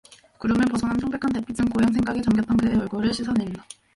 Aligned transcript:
구름을 0.39 0.65
벗어난 0.65 0.97
창백한 0.97 1.31
달빛은 1.31 1.69
고향 1.69 1.93
생각에 1.93 2.19
잠겼던 2.23 2.57
그의 2.57 2.75
얼굴을 2.75 3.13
씻어 3.13 3.31
내 3.33 3.45
린다. 3.45 3.63